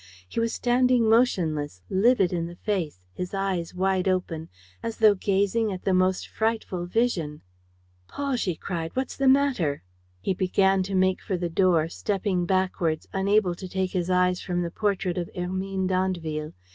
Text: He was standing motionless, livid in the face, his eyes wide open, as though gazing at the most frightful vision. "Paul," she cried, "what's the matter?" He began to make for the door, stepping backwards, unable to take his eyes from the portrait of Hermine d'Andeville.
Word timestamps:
He 0.27 0.39
was 0.39 0.51
standing 0.51 1.07
motionless, 1.07 1.83
livid 1.87 2.33
in 2.33 2.47
the 2.47 2.55
face, 2.55 2.99
his 3.13 3.35
eyes 3.35 3.75
wide 3.75 4.07
open, 4.07 4.49
as 4.81 4.97
though 4.97 5.13
gazing 5.13 5.71
at 5.71 5.83
the 5.83 5.93
most 5.93 6.27
frightful 6.27 6.87
vision. 6.87 7.43
"Paul," 8.07 8.35
she 8.35 8.55
cried, 8.55 8.95
"what's 8.95 9.15
the 9.15 9.27
matter?" 9.27 9.83
He 10.19 10.33
began 10.33 10.81
to 10.89 10.95
make 10.95 11.21
for 11.21 11.37
the 11.37 11.49
door, 11.49 11.87
stepping 11.87 12.47
backwards, 12.47 13.07
unable 13.13 13.53
to 13.53 13.69
take 13.69 13.91
his 13.91 14.09
eyes 14.09 14.41
from 14.41 14.63
the 14.63 14.71
portrait 14.71 15.19
of 15.19 15.29
Hermine 15.35 15.85
d'Andeville. 15.85 16.53